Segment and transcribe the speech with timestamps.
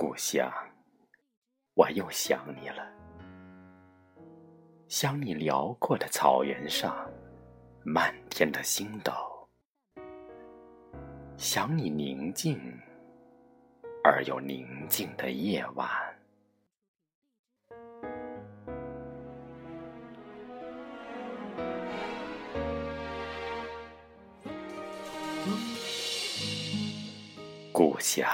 [0.00, 0.50] 故乡，
[1.74, 2.90] 我又想你了。
[4.88, 7.06] 想你辽阔的草原上，
[7.84, 9.12] 漫天的星斗；
[11.36, 12.58] 想你宁静
[14.02, 15.86] 而又宁静的夜晚。
[27.70, 28.26] 故乡，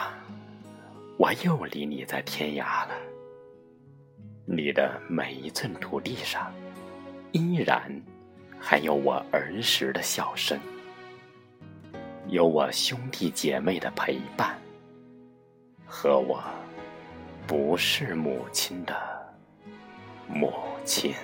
[1.19, 2.95] 我又离你在天涯了。
[4.45, 6.52] 你的每一寸土地上，
[7.33, 7.91] 依然
[8.61, 10.61] 还有我儿时的笑声，
[12.29, 14.59] 有我兄弟姐妹的陪伴，
[15.86, 16.42] 和我
[17.47, 18.95] 不是母亲的
[20.28, 20.53] 母
[20.84, 21.14] 亲。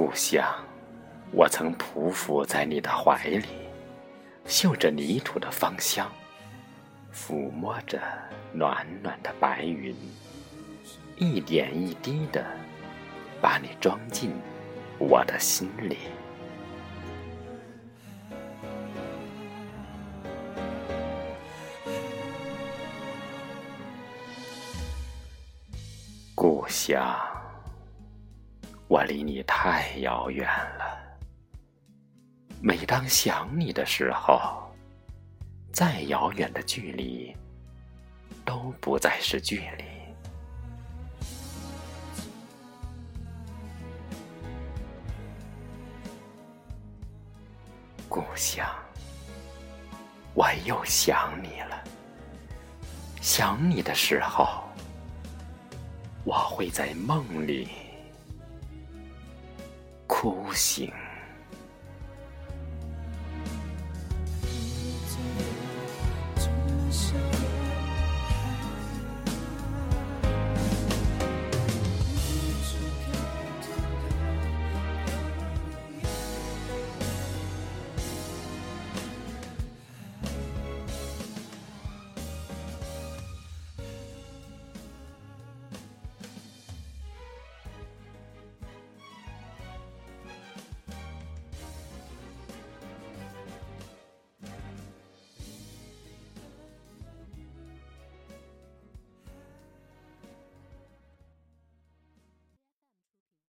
[0.00, 0.42] 故乡，
[1.30, 3.44] 我曾匍匐在你的怀里，
[4.46, 6.10] 嗅着泥土的芳香，
[7.12, 8.00] 抚摸着
[8.50, 9.94] 暖暖的白云，
[11.18, 12.42] 一点一滴的
[13.42, 14.32] 把你装进
[14.98, 15.98] 我的心里。
[26.34, 27.29] 故乡。
[29.00, 31.00] 我离你太遥远了。
[32.60, 34.70] 每当想你的时候，
[35.72, 37.34] 再遥远的距离
[38.44, 39.84] 都不再是距离。
[48.06, 48.68] 故乡，
[50.34, 51.84] 我又想你了。
[53.22, 54.62] 想你的时候，
[56.22, 57.66] 我会在梦里。
[60.20, 60.92] 哭醒。